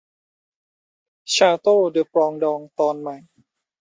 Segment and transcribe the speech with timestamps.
[1.35, 3.17] ชาโตว์เดอปรองดอง ตอนใหม่